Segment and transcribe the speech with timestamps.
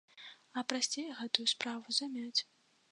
[0.61, 2.39] А прасцей гэтую справу замяць.